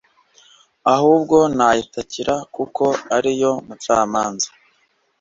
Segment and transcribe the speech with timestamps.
[0.93, 2.83] ahubwo nayitakira kuko
[3.15, 4.49] ari yo mucamanza